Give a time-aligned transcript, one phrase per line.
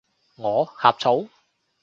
[0.35, 0.65] 我？
[0.79, 1.29] 呷醋？